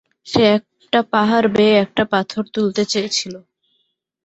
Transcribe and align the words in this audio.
সে 0.27 0.43
একটা 0.57 0.99
পাহাড় 1.13 1.47
বেয়ে 1.55 1.75
একটা 1.85 2.03
পাথর 2.13 2.43
তুলতে 2.53 2.83
চেয়েছিল। 2.91 3.33